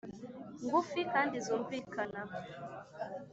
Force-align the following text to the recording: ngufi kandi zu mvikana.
ngufi 0.65 0.99
kandi 1.13 1.35
zu 1.45 1.55
mvikana. 1.61 2.21